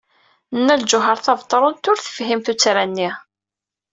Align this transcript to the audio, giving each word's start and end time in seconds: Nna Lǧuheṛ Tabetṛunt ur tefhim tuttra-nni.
Nna 0.57 0.75
Lǧuheṛ 0.81 1.17
Tabetṛunt 1.19 1.89
ur 1.91 1.97
tefhim 1.99 2.39
tuttra-nni. 2.45 3.09